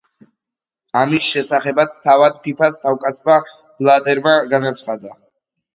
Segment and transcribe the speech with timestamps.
[1.01, 5.19] ამის შესახებაც თავად ფიფას თავკაცმა ბლატერმა განაცხადა.